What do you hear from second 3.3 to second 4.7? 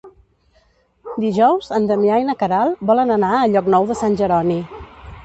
a Llocnou de Sant Jeroni.